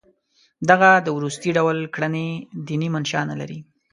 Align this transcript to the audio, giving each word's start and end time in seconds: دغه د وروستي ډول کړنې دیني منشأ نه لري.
دغه 0.69 0.89
د 1.05 1.07
وروستي 1.17 1.49
ډول 1.57 1.77
کړنې 1.95 2.27
دیني 2.67 2.87
منشأ 2.95 3.21
نه 3.31 3.35
لري. 3.41 3.59